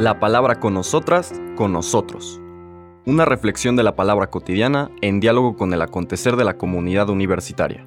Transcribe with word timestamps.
La 0.00 0.18
palabra 0.18 0.60
con 0.60 0.72
nosotras, 0.72 1.30
con 1.56 1.74
nosotros. 1.74 2.40
Una 3.04 3.26
reflexión 3.26 3.76
de 3.76 3.82
la 3.82 3.96
palabra 3.96 4.28
cotidiana 4.28 4.90
en 5.02 5.20
diálogo 5.20 5.58
con 5.58 5.74
el 5.74 5.82
acontecer 5.82 6.36
de 6.36 6.44
la 6.44 6.56
comunidad 6.56 7.10
universitaria. 7.10 7.86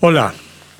Hola, 0.00 0.34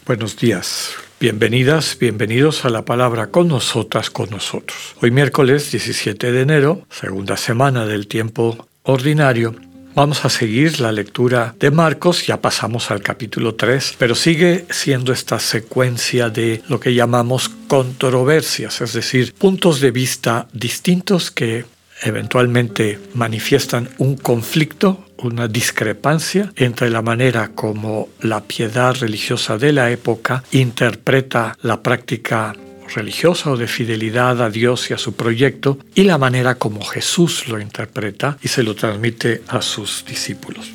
buenos 0.07 0.37
días. 0.37 0.95
Bienvenidas, 1.19 1.99
bienvenidos 1.99 2.65
a 2.65 2.71
la 2.71 2.85
palabra 2.85 3.33
con 3.33 3.49
nosotras, 3.49 4.09
con 4.09 4.31
nosotros. 4.31 4.95
Hoy 5.03 5.11
miércoles 5.11 5.73
17 5.73 6.31
de 6.31 6.43
enero, 6.43 6.87
segunda 6.91 7.37
semana 7.37 7.87
del 7.87 8.07
tiempo 8.07 8.69
ordinario, 8.85 9.57
vamos 9.95 10.25
a 10.25 10.29
seguir 10.29 10.81
la 10.81 10.93
lectura 10.93 11.55
de 11.59 11.71
Marcos, 11.71 12.27
ya 12.27 12.41
pasamos 12.41 12.91
al 12.91 13.03
capítulo 13.03 13.55
3, 13.55 13.95
pero 13.99 14.15
sigue 14.15 14.67
siendo 14.71 15.13
esta 15.13 15.39
secuencia 15.39 16.31
de 16.31 16.63
lo 16.69 16.81
que 16.81 16.95
llamamos 16.95 17.51
controversias, 17.69 18.81
es 18.81 18.93
decir, 18.93 19.35
puntos 19.35 19.81
de 19.81 19.91
vista 19.91 20.49
distintos 20.53 21.31
que 21.31 21.65
eventualmente 22.03 22.99
manifiestan 23.15 23.89
un 23.99 24.17
conflicto, 24.17 25.05
una 25.19 25.49
discrepancia 25.49 26.53
entre 26.57 26.91
la 26.91 27.03
manera 27.03 27.51
como 27.55 28.09
la 28.21 28.43
piedad 28.43 28.95
religiosa 28.95 29.59
de 29.59 29.73
la 29.73 29.91
época 29.91 30.45
interpreta 30.53 31.57
la 31.63 31.83
práctica 31.83 32.55
religiosa 32.89 33.51
o 33.51 33.57
de 33.57 33.67
fidelidad 33.67 34.43
a 34.43 34.51
Dios 34.51 34.91
y 34.91 34.95
a 34.95 34.99
su 34.99 35.15
proyecto 35.15 35.79
y 35.95 36.05
la 36.05 36.19
manera 36.19 36.57
como 36.57 36.85
Jesús 36.85 37.49
lo 37.49 37.61
interpreta 37.61 38.39
y 38.43 38.49
se 38.49 38.63
lo 38.63 38.75
transmite 38.75 39.43
a 39.49 39.63
sus 39.63 40.05
discípulos. 40.07 40.71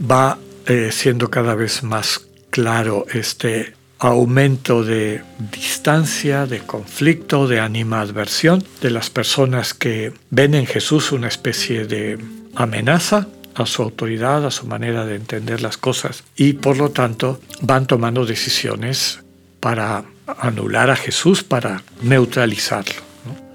Va 0.00 0.38
eh, 0.66 0.90
siendo 0.92 1.30
cada 1.30 1.54
vez 1.54 1.82
más 1.82 2.26
claro 2.50 3.06
este 3.12 3.74
aumento 3.98 4.84
de 4.84 5.22
distancia, 5.50 6.46
de 6.46 6.60
conflicto, 6.60 7.48
de 7.48 7.60
animadversión 7.60 8.62
de 8.80 8.90
las 8.90 9.10
personas 9.10 9.74
que 9.74 10.12
ven 10.30 10.54
en 10.54 10.66
Jesús 10.66 11.10
una 11.10 11.28
especie 11.28 11.86
de 11.86 12.18
amenaza 12.54 13.26
a 13.54 13.66
su 13.66 13.82
autoridad, 13.82 14.46
a 14.46 14.50
su 14.50 14.66
manera 14.66 15.04
de 15.04 15.16
entender 15.16 15.62
las 15.62 15.76
cosas 15.76 16.22
y 16.36 16.54
por 16.54 16.76
lo 16.76 16.90
tanto 16.90 17.40
van 17.60 17.86
tomando 17.86 18.24
decisiones 18.24 19.20
para 19.60 20.04
anular 20.38 20.90
a 20.90 20.96
Jesús, 20.96 21.42
para 21.42 21.82
neutralizarlo. 22.02 22.94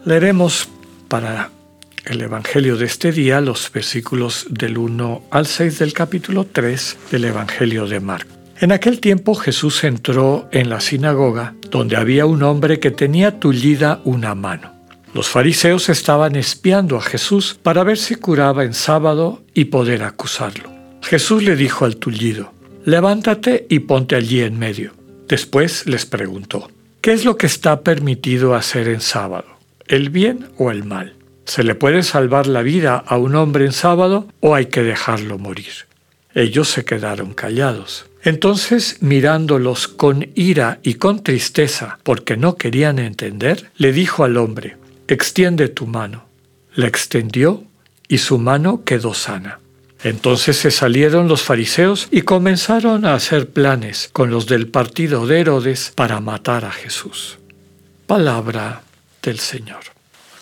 Leeremos 0.06 0.70
para 1.08 1.50
el 2.06 2.22
Evangelio 2.22 2.76
de 2.76 2.86
este 2.86 3.12
día 3.12 3.40
los 3.40 3.72
versículos 3.72 4.48
del 4.50 4.78
1 4.78 5.24
al 5.32 5.46
6 5.46 5.80
del 5.80 5.94
capítulo 5.94 6.46
3 6.46 6.98
del 7.12 7.26
Evangelio 7.26 7.88
de 7.88 8.00
Marcos. 8.00 8.34
En 8.60 8.72
aquel 8.72 9.00
tiempo 9.00 9.36
Jesús 9.36 9.84
entró 9.84 10.48
en 10.52 10.70
la 10.70 10.80
sinagoga 10.80 11.56
donde 11.70 11.98
había 11.98 12.26
un 12.26 12.44
hombre 12.44 12.80
que 12.80 12.92
tenía 12.92 13.40
tullida 13.40 14.02
una 14.04 14.36
mano. 14.36 14.72
Los 15.14 15.30
fariseos 15.30 15.90
estaban 15.90 16.36
espiando 16.36 16.98
a 16.98 17.02
Jesús 17.02 17.58
para 17.62 17.84
ver 17.84 17.98
si 17.98 18.16
curaba 18.16 18.64
en 18.64 18.74
sábado 18.74 19.44
y 19.54 19.66
poder 19.66 20.04
acusarlo. 20.04 20.72
Jesús 21.02 21.44
le 21.44 21.56
dijo 21.56 21.86
al 21.86 21.98
tullido, 21.98 22.52
levántate 22.86 23.68
y 23.70 23.80
ponte 23.80 24.16
allí 24.16 24.42
en 24.42 24.58
medio. 24.58 24.94
Después 25.34 25.88
les 25.88 26.06
preguntó, 26.06 26.70
¿qué 27.02 27.12
es 27.12 27.26
lo 27.26 27.38
que 27.38 27.48
está 27.48 27.82
permitido 27.82 28.54
hacer 28.54 28.88
en 28.88 29.02
sábado? 29.02 29.48
¿El 29.88 30.12
bien 30.12 30.50
o 30.60 30.70
el 30.70 30.84
mal? 30.84 31.16
¿Se 31.46 31.64
le 31.64 31.74
puede 31.74 32.04
salvar 32.04 32.46
la 32.46 32.62
vida 32.62 32.98
a 32.98 33.18
un 33.18 33.34
hombre 33.34 33.66
en 33.66 33.72
sábado 33.72 34.28
o 34.42 34.54
hay 34.54 34.68
que 34.68 34.84
dejarlo 34.84 35.40
morir? 35.40 35.88
Ellos 36.36 36.70
se 36.70 36.86
quedaron 36.86 37.34
callados. 37.34 38.06
Entonces, 38.22 38.98
mirándolos 39.00 39.88
con 39.88 40.30
ira 40.36 40.78
y 40.84 40.94
con 40.94 41.24
tristeza, 41.24 41.98
porque 42.04 42.38
no 42.38 42.56
querían 42.56 43.00
entender, 43.00 43.72
le 43.76 43.92
dijo 43.92 44.24
al 44.24 44.38
hombre, 44.38 44.78
extiende 45.08 45.68
tu 45.68 45.88
mano. 45.88 46.26
La 46.76 46.86
extendió 46.86 47.64
y 48.08 48.20
su 48.20 48.38
mano 48.38 48.84
quedó 48.84 49.16
sana. 49.16 49.60
Entonces 50.04 50.58
se 50.58 50.72
salieron 50.72 51.28
los 51.28 51.44
fariseos 51.44 52.08
y 52.12 52.22
comenzaron 52.22 53.06
a 53.06 53.14
hacer 53.14 53.50
planes 53.50 54.10
con 54.12 54.30
los 54.30 54.48
del 54.48 54.68
partido 54.68 55.26
de 55.26 55.40
Herodes 55.40 55.94
para 55.96 56.20
matar 56.20 56.66
a 56.66 56.72
Jesús. 56.72 57.40
Palabra 58.06 58.84
del 59.22 59.40
Señor. 59.40 59.84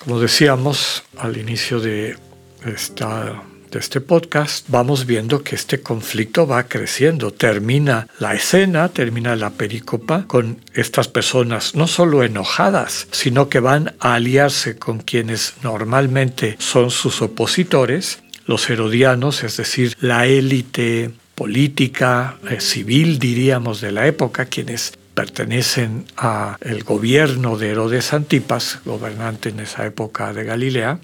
Como 0.04 0.20
decíamos 0.20 1.04
al 1.18 1.38
inicio 1.38 1.80
de 1.80 2.18
esta 2.66 3.44
de 3.72 3.80
este 3.80 4.02
podcast, 4.02 4.66
vamos 4.68 5.06
viendo 5.06 5.44
que 5.44 5.56
este 5.56 5.82
conflicto 5.82 6.46
va 6.46 6.68
creciendo. 6.68 7.32
Termina 7.32 8.08
la 8.20 8.34
escena, 8.34 8.90
termina 8.90 9.36
la 9.38 9.52
pericopa 9.52 10.26
con 10.28 10.60
estas 10.74 11.08
personas 11.08 11.74
no 11.74 11.88
solo 11.88 12.24
enojadas, 12.24 13.08
sino 13.12 13.48
que 13.48 13.62
van 13.62 13.96
a 14.00 14.16
aliarse 14.16 14.78
con 14.78 15.00
quienes 15.00 15.54
normalmente 15.64 16.58
son 16.60 16.92
sus 16.92 17.22
opositores, 17.22 18.20
los 18.52 18.70
herodianos, 18.70 19.46
es 19.46 19.56
decir, 19.56 19.96
la 20.02 20.28
élite 20.28 21.10
política, 21.36 22.38
eh, 22.50 22.60
civil, 22.60 23.18
diríamos, 23.18 23.80
de 23.80 23.94
la 23.94 24.08
época, 24.08 24.44
quienes 24.48 24.92
pertenecen 25.14 26.04
al 26.18 26.84
gobierno 26.84 27.58
de 27.58 27.70
Herodes 27.70 28.12
Antipas, 28.12 28.80
gobernante 28.84 29.50
en 29.50 29.62
esa 29.62 29.86
época 29.86 30.34
de 30.34 30.44
Galilea, 30.44 31.00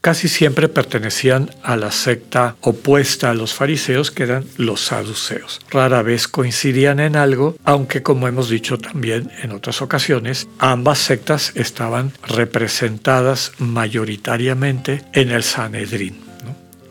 casi 0.00 0.26
siempre 0.26 0.68
pertenecían 0.68 1.50
a 1.62 1.76
la 1.76 1.92
secta 1.92 2.56
opuesta 2.62 3.30
a 3.30 3.34
los 3.34 3.54
fariseos, 3.54 4.10
que 4.10 4.24
eran 4.24 4.44
los 4.56 4.80
saduceos. 4.80 5.60
Rara 5.70 6.02
vez 6.02 6.26
coincidían 6.26 6.98
en 6.98 7.14
algo, 7.14 7.54
aunque 7.62 8.02
como 8.02 8.26
hemos 8.26 8.48
dicho 8.48 8.76
también 8.76 9.30
en 9.40 9.52
otras 9.52 9.82
ocasiones, 9.82 10.48
ambas 10.58 10.98
sectas 10.98 11.52
estaban 11.54 12.12
representadas 12.26 13.52
mayoritariamente 13.58 15.04
en 15.12 15.30
el 15.30 15.44
Sanedrín. 15.44 16.27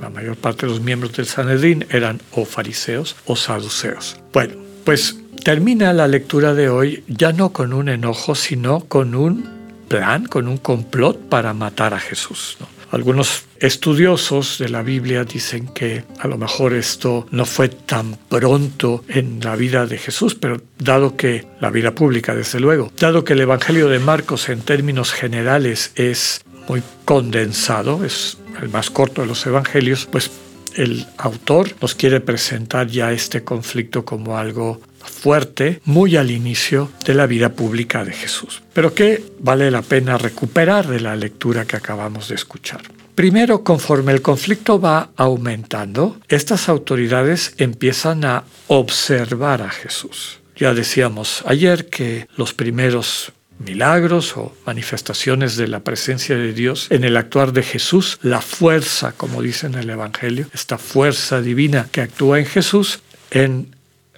La 0.01 0.09
mayor 0.09 0.35
parte 0.35 0.65
de 0.65 0.71
los 0.71 0.81
miembros 0.81 1.13
del 1.13 1.25
Sanedrín 1.25 1.85
eran 1.89 2.21
o 2.31 2.45
fariseos 2.45 3.15
o 3.25 3.35
saduceos. 3.35 4.17
Bueno, 4.31 4.55
pues 4.83 5.17
termina 5.43 5.93
la 5.93 6.07
lectura 6.07 6.53
de 6.53 6.69
hoy 6.69 7.03
ya 7.07 7.33
no 7.33 7.51
con 7.51 7.73
un 7.73 7.89
enojo, 7.89 8.35
sino 8.35 8.81
con 8.81 9.15
un 9.15 9.49
plan, 9.87 10.25
con 10.25 10.47
un 10.47 10.57
complot 10.57 11.17
para 11.29 11.53
matar 11.53 11.93
a 11.93 11.99
Jesús. 11.99 12.57
Algunos 12.91 13.43
estudiosos 13.59 14.59
de 14.59 14.69
la 14.69 14.81
Biblia 14.81 15.25
dicen 15.25 15.67
que 15.67 16.05
a 16.19 16.27
lo 16.27 16.37
mejor 16.37 16.73
esto 16.73 17.27
no 17.31 17.45
fue 17.45 17.67
tan 17.67 18.17
pronto 18.29 19.03
en 19.09 19.39
la 19.41 19.55
vida 19.55 19.85
de 19.85 19.97
Jesús, 19.97 20.35
pero 20.35 20.61
dado 20.79 21.17
que 21.17 21.47
la 21.59 21.69
vida 21.69 21.93
pública, 21.93 22.33
desde 22.33 22.59
luego, 22.59 22.91
dado 22.97 23.25
que 23.25 23.33
el 23.33 23.41
Evangelio 23.41 23.89
de 23.89 23.99
Marcos 23.99 24.47
en 24.47 24.61
términos 24.61 25.11
generales 25.11 25.91
es 25.95 26.41
muy 26.67 26.83
condensado, 27.05 28.03
es 28.03 28.37
el 28.61 28.69
más 28.69 28.89
corto 28.89 29.21
de 29.21 29.27
los 29.27 29.45
Evangelios, 29.45 30.07
pues 30.11 30.31
el 30.75 31.05
autor 31.17 31.73
nos 31.81 31.95
quiere 31.95 32.21
presentar 32.21 32.87
ya 32.87 33.11
este 33.11 33.43
conflicto 33.43 34.05
como 34.05 34.37
algo 34.37 34.79
fuerte 34.99 35.81
muy 35.85 36.15
al 36.17 36.31
inicio 36.31 36.91
de 37.05 37.13
la 37.13 37.25
vida 37.25 37.49
pública 37.53 38.05
de 38.05 38.13
Jesús, 38.13 38.61
pero 38.73 38.93
que 38.93 39.23
vale 39.39 39.71
la 39.71 39.81
pena 39.81 40.17
recuperar 40.17 40.87
de 40.87 40.99
la 40.99 41.15
lectura 41.15 41.65
que 41.65 41.77
acabamos 41.77 42.27
de 42.29 42.35
escuchar. 42.35 42.81
Primero, 43.15 43.63
conforme 43.63 44.11
el 44.11 44.21
conflicto 44.21 44.79
va 44.79 45.09
aumentando, 45.15 46.17
estas 46.27 46.69
autoridades 46.69 47.55
empiezan 47.57 48.23
a 48.25 48.43
observar 48.67 49.63
a 49.63 49.71
Jesús. 49.71 50.39
Ya 50.55 50.73
decíamos 50.73 51.43
ayer 51.47 51.89
que 51.89 52.27
los 52.35 52.53
primeros 52.53 53.31
milagros 53.59 54.37
o 54.37 54.55
manifestaciones 54.65 55.57
de 55.57 55.67
la 55.67 55.81
presencia 55.81 56.35
de 56.35 56.53
Dios 56.53 56.87
en 56.89 57.03
el 57.03 57.17
actuar 57.17 57.53
de 57.53 57.63
Jesús, 57.63 58.19
la 58.21 58.41
fuerza, 58.41 59.13
como 59.13 59.41
dice 59.41 59.67
en 59.67 59.75
el 59.75 59.89
Evangelio, 59.89 60.47
esta 60.53 60.77
fuerza 60.77 61.41
divina 61.41 61.87
que 61.91 62.01
actúa 62.01 62.39
en 62.39 62.45
Jesús, 62.45 62.99
en 63.31 63.75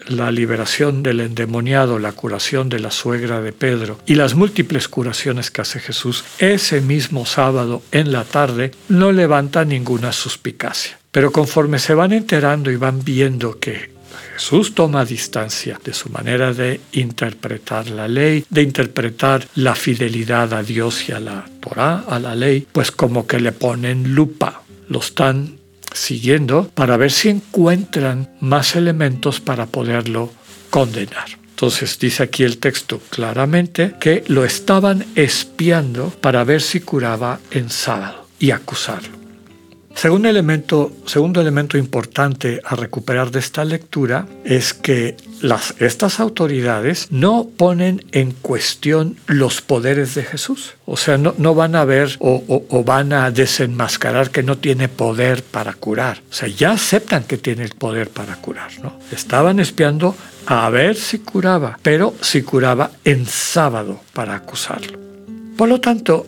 la 0.07 0.31
liberación 0.31 1.03
del 1.03 1.19
endemoniado, 1.19 1.99
la 1.99 2.13
curación 2.13 2.69
de 2.69 2.79
la 2.79 2.91
suegra 2.91 3.41
de 3.41 3.51
Pedro 3.51 3.99
y 4.05 4.15
las 4.15 4.33
múltiples 4.35 4.87
curaciones 4.87 5.51
que 5.51 5.61
hace 5.61 5.79
Jesús, 5.79 6.23
ese 6.39 6.81
mismo 6.81 7.25
sábado 7.25 7.81
en 7.91 8.11
la 8.11 8.23
tarde 8.23 8.71
no 8.87 9.11
levanta 9.11 9.65
ninguna 9.65 10.11
suspicacia. 10.11 10.97
Pero 11.11 11.31
conforme 11.31 11.79
se 11.79 11.95
van 11.95 12.13
enterando 12.13 12.71
y 12.71 12.75
van 12.75 13.03
viendo 13.03 13.59
que 13.59 13.91
Jesús 14.33 14.73
toma 14.73 15.05
distancia 15.05 15.79
de 15.83 15.93
su 15.93 16.09
manera 16.09 16.53
de 16.53 16.79
interpretar 16.93 17.89
la 17.89 18.07
ley, 18.07 18.45
de 18.49 18.61
interpretar 18.63 19.47
la 19.55 19.75
fidelidad 19.75 20.53
a 20.53 20.63
Dios 20.63 21.09
y 21.09 21.11
a 21.11 21.19
la 21.19 21.45
Torah, 21.59 22.05
a 22.07 22.19
la 22.19 22.35
ley, 22.35 22.67
pues 22.71 22.91
como 22.91 23.27
que 23.27 23.39
le 23.39 23.51
ponen 23.51 24.15
lupa, 24.15 24.61
lo 24.87 24.99
están 24.99 25.57
siguiendo 25.93 26.69
para 26.73 26.97
ver 26.97 27.11
si 27.11 27.29
encuentran 27.29 28.29
más 28.39 28.75
elementos 28.75 29.39
para 29.39 29.65
poderlo 29.65 30.31
condenar. 30.69 31.39
Entonces 31.49 31.99
dice 31.99 32.23
aquí 32.23 32.43
el 32.43 32.57
texto 32.57 33.01
claramente 33.09 33.95
que 33.99 34.23
lo 34.27 34.45
estaban 34.45 35.05
espiando 35.15 36.09
para 36.09 36.45
ver 36.45 36.61
si 36.61 36.79
curaba 36.79 37.39
en 37.51 37.69
sábado 37.69 38.27
y 38.39 38.51
acusarlo. 38.51 39.18
Segundo 39.95 40.29
elemento, 40.29 41.77
importante 41.77 42.61
a 42.63 42.75
recuperar 42.75 43.31
de 43.31 43.39
esta 43.39 43.65
lectura 43.65 44.27
es 44.45 44.73
que 44.73 45.17
estas 45.79 46.19
autoridades 46.19 47.07
no 47.11 47.47
ponen 47.57 48.05
en 48.11 48.31
cuestión 48.31 49.17
los 49.27 49.61
poderes 49.61 50.15
de 50.15 50.23
Jesús. 50.23 50.75
O 50.85 50.95
sea, 50.95 51.17
no, 51.17 51.55
van 51.55 51.75
a 51.75 51.85
ver 51.85 52.15
o, 52.19 52.63
o, 52.69 52.83
van 52.83 53.13
a 53.13 53.31
desenmascarar 53.31 54.31
que 54.31 54.43
no 54.43 54.57
tiene 54.57 54.87
poder 54.87 55.43
para 55.43 55.73
curar. 55.73 56.21
O 56.29 56.33
sea, 56.33 56.47
ya 56.47 56.71
aceptan 56.71 57.23
que 57.23 57.37
tiene 57.37 57.63
el 57.63 57.71
poder 57.71 58.09
para 58.09 58.35
curar. 58.37 58.71
Estaban 59.11 59.59
espiando 59.59 60.15
a 60.45 60.69
ver 60.69 60.95
si 60.95 61.19
curaba, 61.19 61.77
pero 61.81 62.13
si 62.21 62.41
curaba 62.41 62.91
en 63.03 63.25
sábado 63.25 63.99
para 64.13 64.35
acusarlo. 64.35 64.97
Por 65.57 65.67
lo 65.67 65.81
tanto, 65.81 66.25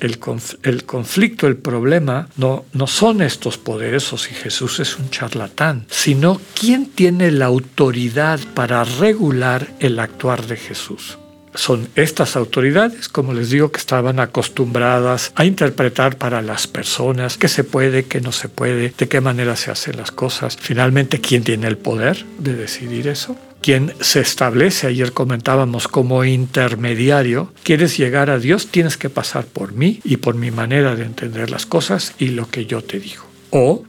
el, 0.00 0.18
conflicto, 0.18 1.46
el 1.46 1.56
problema, 1.56 2.28
no, 2.36 2.64
no 2.72 2.86
son 2.86 3.22
estos 3.22 3.58
poderes 3.58 4.12
o 4.12 4.18
si 4.18 4.34
Jesús 4.34 4.80
es 4.80 4.98
un 4.98 5.10
charlatán, 5.10 5.86
sino 5.88 6.40
quién 6.58 6.86
tiene 6.86 7.30
la 7.30 7.46
autoridad 7.46 8.40
para 8.54 8.84
regular 8.84 9.68
el 9.80 9.98
actuar 9.98 10.46
de 10.46 10.56
Jesús 10.56 11.18
son 11.56 11.88
estas 11.96 12.36
autoridades, 12.36 13.08
como 13.08 13.32
les 13.32 13.50
digo, 13.50 13.72
que 13.72 13.78
estaban 13.78 14.20
acostumbradas 14.20 15.32
a 15.34 15.44
interpretar 15.44 16.16
para 16.18 16.42
las 16.42 16.66
personas 16.66 17.36
qué 17.38 17.48
se 17.48 17.64
puede, 17.64 18.04
qué 18.04 18.20
no 18.20 18.32
se 18.32 18.48
puede, 18.48 18.92
de 18.96 19.08
qué 19.08 19.20
manera 19.20 19.56
se 19.56 19.70
hacen 19.70 19.96
las 19.96 20.10
cosas. 20.10 20.56
Finalmente, 20.60 21.20
¿quién 21.20 21.42
tiene 21.42 21.66
el 21.66 21.78
poder 21.78 22.24
de 22.38 22.54
decidir 22.54 23.08
eso? 23.08 23.36
Quien 23.66 23.92
se 24.00 24.20
establece, 24.20 24.86
ayer 24.86 25.12
comentábamos, 25.12 25.88
como 25.88 26.24
intermediario, 26.24 27.52
quieres 27.64 27.98
llegar 27.98 28.30
a 28.30 28.38
Dios, 28.38 28.68
tienes 28.68 28.96
que 28.96 29.10
pasar 29.10 29.44
por 29.44 29.72
mí 29.72 29.98
y 30.04 30.18
por 30.18 30.36
mi 30.36 30.52
manera 30.52 30.94
de 30.94 31.02
entender 31.02 31.50
las 31.50 31.66
cosas 31.66 32.14
y 32.20 32.28
lo 32.28 32.48
que 32.48 32.66
yo 32.66 32.84
te 32.84 33.00
digo. 33.00 33.24
O 33.50 33.82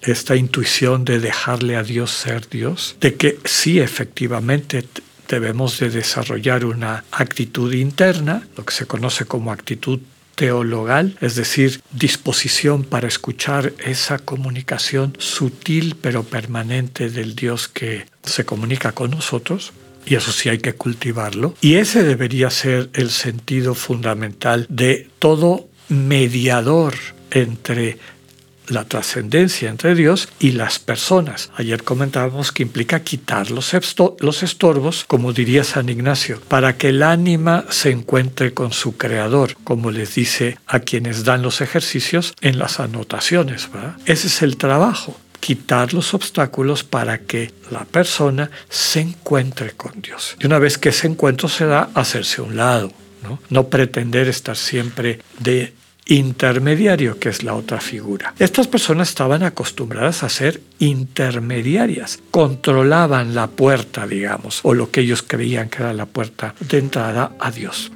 esta 0.00 0.34
intuición 0.34 1.04
de 1.04 1.20
dejarle 1.20 1.76
a 1.76 1.82
Dios 1.82 2.10
ser 2.10 2.48
Dios, 2.48 2.96
de 2.98 3.16
que 3.16 3.38
sí 3.44 3.80
efectivamente 3.80 4.82
debemos 5.28 5.78
de 5.78 5.90
desarrollar 5.90 6.64
una 6.64 7.04
actitud 7.10 7.74
interna, 7.74 8.48
lo 8.56 8.64
que 8.64 8.72
se 8.72 8.86
conoce 8.86 9.26
como 9.26 9.52
actitud 9.52 10.00
teologal, 10.36 11.16
es 11.20 11.34
decir, 11.34 11.80
disposición 11.90 12.84
para 12.84 13.08
escuchar 13.08 13.72
esa 13.84 14.18
comunicación 14.18 15.16
sutil 15.18 15.96
pero 16.00 16.22
permanente 16.22 17.10
del 17.10 17.34
Dios 17.34 17.66
que 17.66 18.06
se 18.22 18.44
comunica 18.44 18.92
con 18.92 19.10
nosotros, 19.10 19.72
y 20.04 20.14
eso 20.14 20.30
sí 20.30 20.48
hay 20.48 20.58
que 20.58 20.74
cultivarlo. 20.74 21.54
Y 21.60 21.74
ese 21.74 22.04
debería 22.04 22.50
ser 22.50 22.90
el 22.92 23.10
sentido 23.10 23.74
fundamental 23.74 24.66
de 24.68 25.08
todo 25.18 25.68
mediador 25.88 26.94
entre 27.30 27.98
la 28.68 28.84
trascendencia 28.84 29.68
entre 29.68 29.94
Dios 29.94 30.28
y 30.38 30.52
las 30.52 30.78
personas. 30.78 31.50
Ayer 31.56 31.82
comentábamos 31.82 32.52
que 32.52 32.62
implica 32.62 33.00
quitar 33.00 33.50
los, 33.50 33.74
estorbos, 33.74 35.04
como 35.06 35.32
diría 35.32 35.64
San 35.64 35.88
Ignacio, 35.88 36.40
para 36.48 36.76
que 36.76 36.88
el 36.88 37.02
ánima 37.02 37.64
se 37.70 37.90
encuentre 37.90 38.54
con 38.54 38.72
su 38.72 38.96
creador, 38.96 39.56
como 39.64 39.90
les 39.90 40.14
dice 40.14 40.58
a 40.66 40.80
quienes 40.80 41.24
dan 41.24 41.42
los 41.42 41.60
ejercicios 41.60 42.34
en 42.40 42.58
las 42.58 42.80
anotaciones. 42.80 43.68
Ese 44.04 44.26
es 44.26 44.42
el 44.42 44.56
trabajo 44.56 45.16
quitar 45.40 45.94
los 45.94 46.12
obstáculos 46.14 46.82
para 46.82 47.18
que 47.18 47.52
la 47.70 47.84
persona 47.84 48.50
se 48.68 49.00
encuentre 49.00 49.72
con 49.72 50.00
Dios. 50.00 50.36
Y 50.40 50.46
una 50.46 50.58
vez 50.58 50.78
que 50.78 50.88
ese 50.88 51.06
encuentro 51.06 51.48
se 51.48 51.66
da, 51.66 51.90
hacerse 51.94 52.40
a 52.40 52.44
un 52.44 52.56
lado, 52.56 52.90
¿no? 53.22 53.38
no 53.48 53.68
pretender 53.68 54.28
estar 54.28 54.56
siempre 54.56 55.20
de 55.38 55.72
intermediario, 56.06 57.18
que 57.18 57.28
es 57.28 57.42
la 57.42 57.54
otra 57.54 57.80
figura. 57.80 58.34
Estas 58.38 58.68
personas 58.68 59.08
estaban 59.08 59.42
acostumbradas 59.42 60.22
a 60.22 60.28
ser 60.28 60.60
intermediarias, 60.78 62.20
controlaban 62.30 63.34
la 63.34 63.48
puerta, 63.48 64.06
digamos, 64.06 64.60
o 64.62 64.72
lo 64.72 64.90
que 64.90 65.00
ellos 65.00 65.22
creían 65.22 65.68
que 65.68 65.82
era 65.82 65.92
la 65.92 66.06
puerta 66.06 66.54
de 66.60 66.78
entrada 66.78 67.32
a 67.38 67.50
Dios. 67.50 67.90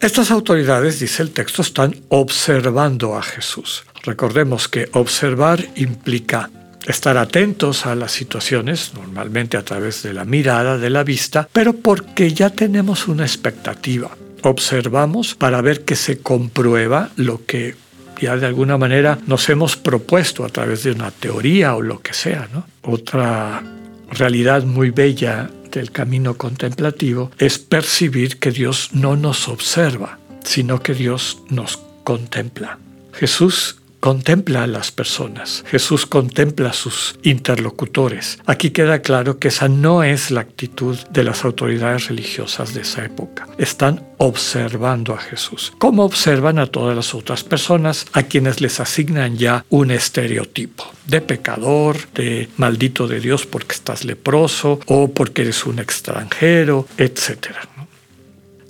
Estas 0.00 0.30
autoridades, 0.30 1.00
dice 1.00 1.22
el 1.22 1.30
texto, 1.30 1.62
están 1.62 1.96
observando 2.08 3.16
a 3.16 3.22
Jesús. 3.22 3.84
Recordemos 4.02 4.68
que 4.68 4.88
observar 4.92 5.64
implica 5.76 6.50
estar 6.86 7.16
atentos 7.16 7.86
a 7.86 7.94
las 7.94 8.12
situaciones, 8.12 8.92
normalmente 8.94 9.56
a 9.56 9.64
través 9.64 10.02
de 10.02 10.12
la 10.12 10.26
mirada, 10.26 10.76
de 10.76 10.90
la 10.90 11.02
vista, 11.02 11.48
pero 11.50 11.72
porque 11.72 12.34
ya 12.34 12.50
tenemos 12.50 13.08
una 13.08 13.24
expectativa 13.24 14.10
observamos 14.44 15.34
para 15.34 15.60
ver 15.60 15.84
que 15.84 15.96
se 15.96 16.18
comprueba 16.18 17.10
lo 17.16 17.44
que 17.44 17.74
ya 18.20 18.36
de 18.36 18.46
alguna 18.46 18.78
manera 18.78 19.18
nos 19.26 19.48
hemos 19.48 19.76
propuesto 19.76 20.44
a 20.44 20.48
través 20.48 20.84
de 20.84 20.92
una 20.92 21.10
teoría 21.10 21.74
o 21.74 21.82
lo 21.82 22.00
que 22.00 22.14
sea. 22.14 22.48
Otra 22.82 23.62
realidad 24.10 24.64
muy 24.64 24.90
bella 24.90 25.50
del 25.70 25.90
camino 25.90 26.34
contemplativo 26.34 27.30
es 27.38 27.58
percibir 27.58 28.38
que 28.38 28.50
Dios 28.50 28.90
no 28.92 29.16
nos 29.16 29.48
observa, 29.48 30.18
sino 30.44 30.80
que 30.82 30.94
Dios 30.94 31.42
nos 31.50 31.80
contempla. 32.04 32.78
Jesús 33.12 33.80
contempla 34.04 34.64
a 34.64 34.66
las 34.66 34.92
personas, 34.92 35.64
Jesús 35.66 36.04
contempla 36.04 36.68
a 36.68 36.72
sus 36.74 37.18
interlocutores. 37.22 38.38
Aquí 38.44 38.68
queda 38.68 39.00
claro 39.00 39.38
que 39.38 39.48
esa 39.48 39.66
no 39.68 40.02
es 40.04 40.30
la 40.30 40.42
actitud 40.42 40.98
de 41.08 41.24
las 41.24 41.42
autoridades 41.42 42.08
religiosas 42.08 42.74
de 42.74 42.82
esa 42.82 43.02
época. 43.02 43.48
Están 43.56 44.06
observando 44.18 45.14
a 45.14 45.18
Jesús, 45.18 45.72
como 45.78 46.04
observan 46.04 46.58
a 46.58 46.66
todas 46.66 46.94
las 46.94 47.14
otras 47.14 47.44
personas 47.44 48.04
a 48.12 48.24
quienes 48.24 48.60
les 48.60 48.78
asignan 48.78 49.38
ya 49.38 49.64
un 49.70 49.90
estereotipo 49.90 50.84
de 51.06 51.22
pecador, 51.22 51.96
de 52.12 52.50
maldito 52.58 53.08
de 53.08 53.20
Dios 53.20 53.46
porque 53.46 53.74
estás 53.74 54.04
leproso 54.04 54.80
o 54.84 55.08
porque 55.08 55.40
eres 55.40 55.64
un 55.64 55.78
extranjero, 55.78 56.86
etc. 56.98 57.56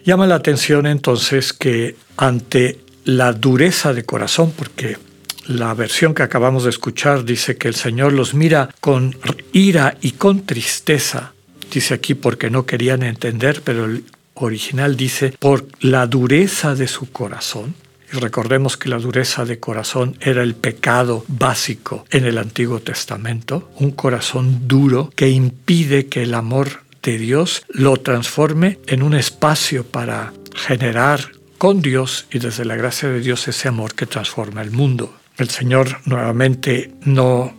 Llama 0.05 0.29
la 0.29 0.37
atención 0.37 0.87
entonces 0.87 1.53
que 1.53 1.97
ante 2.17 2.79
la 3.05 3.33
dureza 3.33 3.93
de 3.93 4.05
corazón, 4.05 4.53
porque 4.57 4.97
la 5.47 5.75
versión 5.75 6.15
que 6.15 6.23
acabamos 6.23 6.65
de 6.65 6.71
escuchar 6.71 7.25
dice 7.25 7.57
que 7.57 7.69
el 7.69 7.75
Señor 7.75 8.13
los 8.13 8.35
mira 8.35 8.71
con 8.81 9.17
ira 9.53 9.97
y 10.01 10.13
con 10.13 10.47
tristeza. 10.47 11.33
Dice 11.73 11.95
aquí 11.95 12.15
porque 12.15 12.51
no 12.51 12.67
querían 12.67 13.03
entender, 13.03 13.63
pero 13.65 13.85
el 13.85 14.05
original 14.35 14.97
dice 14.97 15.35
por 15.39 15.67
la 15.81 16.07
dureza 16.07 16.75
de 16.75 16.89
su 16.89 17.11
corazón. 17.11 17.75
Y 18.13 18.17
recordemos 18.17 18.77
que 18.77 18.89
la 18.89 18.99
dureza 18.99 19.45
de 19.45 19.59
corazón 19.59 20.17
era 20.21 20.43
el 20.43 20.55
pecado 20.55 21.25
básico 21.27 22.05
en 22.11 22.25
el 22.27 22.39
Antiguo 22.39 22.81
Testamento, 22.81 23.71
un 23.77 23.91
corazón 23.91 24.69
duro 24.69 25.11
que 25.17 25.31
impide 25.31 26.07
que 26.07 26.23
el 26.23 26.35
amor 26.35 26.85
de 27.03 27.19
Dios 27.19 27.65
lo 27.69 27.97
transforme 27.97 28.79
en 28.87 29.03
un 29.03 29.15
espacio 29.15 29.85
para 29.85 30.33
generar 30.55 31.33
con 31.59 31.83
Dios 31.83 32.27
y 32.31 32.39
desde 32.39 32.65
la 32.65 32.77
gracia 32.77 33.09
de 33.09 33.21
Dios 33.21 33.49
ese 33.49 33.69
amor 33.69 33.95
que 33.95 34.07
transforma 34.07 34.63
el 34.63 34.71
mundo. 34.71 35.15
El 35.37 35.51
Señor 35.51 35.99
nuevamente 36.05 36.93
no 37.03 37.55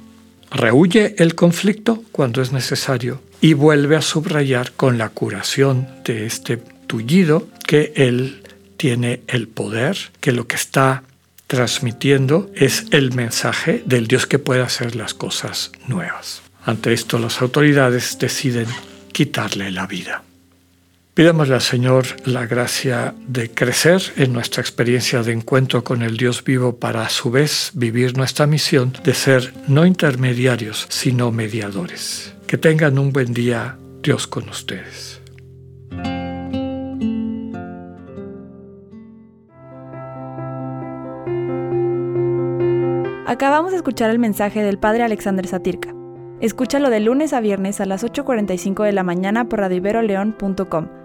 rehuye 0.51 1.15
el 1.17 1.35
conflicto 1.35 2.03
cuando 2.11 2.41
es 2.41 2.51
necesario 2.51 3.21
y 3.41 3.53
vuelve 3.53 3.95
a 3.95 4.01
subrayar 4.01 4.71
con 4.71 4.97
la 4.97 5.09
curación 5.09 5.87
de 6.05 6.25
este 6.25 6.57
tullido 6.57 7.47
que 7.67 7.93
Él 7.95 8.43
tiene 8.77 9.21
el 9.27 9.47
poder, 9.47 9.97
que 10.19 10.31
lo 10.31 10.47
que 10.47 10.55
está 10.55 11.03
transmitiendo 11.47 12.49
es 12.55 12.85
el 12.91 13.13
mensaje 13.13 13.83
del 13.85 14.07
Dios 14.07 14.25
que 14.25 14.39
puede 14.39 14.61
hacer 14.61 14.95
las 14.95 15.13
cosas 15.13 15.71
nuevas. 15.87 16.41
Ante 16.65 16.93
esto 16.93 17.19
las 17.19 17.41
autoridades 17.41 18.17
deciden 18.17 18.67
quitarle 19.11 19.71
la 19.71 19.85
vida. 19.85 20.23
Pidámosle 21.15 21.55
al 21.55 21.61
Señor 21.61 22.07
la 22.25 22.45
gracia 22.45 23.15
de 23.25 23.49
crecer 23.49 24.01
en 24.17 24.33
nuestra 24.33 24.59
experiencia 24.59 25.23
de 25.23 25.31
encuentro 25.31 25.81
con 25.81 26.01
el 26.01 26.17
Dios 26.17 26.43
vivo 26.43 26.75
para 26.75 27.03
a 27.03 27.09
su 27.09 27.31
vez 27.31 27.71
vivir 27.73 28.17
nuestra 28.17 28.47
misión 28.47 28.91
de 29.01 29.13
ser 29.13 29.53
no 29.69 29.85
intermediarios, 29.85 30.85
sino 30.89 31.31
mediadores. 31.31 32.35
Que 32.47 32.57
tengan 32.57 32.99
un 32.99 33.13
buen 33.13 33.33
día, 33.33 33.77
Dios 34.03 34.27
con 34.27 34.49
ustedes. 34.49 35.21
Acabamos 43.25 43.71
de 43.71 43.77
escuchar 43.77 44.09
el 44.09 44.19
mensaje 44.19 44.63
del 44.63 44.79
Padre 44.79 45.03
Alexander 45.03 45.47
Satirka. 45.47 45.95
Escúchalo 46.41 46.89
de 46.89 46.99
lunes 46.99 47.31
a 47.31 47.39
viernes 47.39 47.79
a 47.79 47.85
las 47.85 48.03
8.45 48.03 48.83
de 48.83 48.91
la 48.91 49.03
mañana 49.03 49.47
por 49.47 49.59
radioiberoleón.com 49.59 51.04